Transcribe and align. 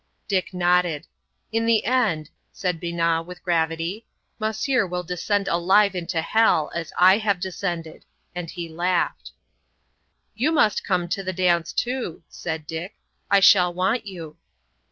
Dick 0.27 0.51
nodded. 0.51 1.05
"In 1.51 1.67
the 1.67 1.85
end," 1.85 2.31
said 2.51 2.81
Binat, 2.81 3.27
with 3.27 3.43
gravity, 3.43 4.07
"Monsieur 4.39 4.87
will 4.87 5.03
descend 5.03 5.47
alive 5.47 5.93
into 5.93 6.21
hell, 6.23 6.71
as 6.73 6.91
I 6.97 7.19
have 7.19 7.39
descended." 7.39 8.03
And 8.33 8.49
he 8.49 8.67
laughed. 8.67 9.31
"You 10.33 10.51
must 10.51 10.83
come 10.83 11.07
to 11.09 11.21
the 11.21 11.33
dance, 11.33 11.71
too," 11.71 12.23
said 12.29 12.65
Dick; 12.65 12.95
"I 13.29 13.41
shall 13.41 13.75
want 13.75 14.07
you." 14.07 14.37